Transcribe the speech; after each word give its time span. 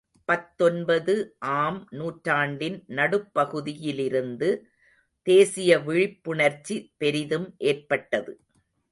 பத்தொன்பது 0.29 1.13
ஆம் 1.55 1.87
நூற்றாண்டின் 1.89 2.77
நடுப்பகுதியிலிருந்து 2.89 4.49
தேசிய 5.27 5.79
விழிப்புணர்ச்சி 5.79 6.77
பெரிதும் 6.97 7.47
ஏற்பட்டது. 7.65 8.33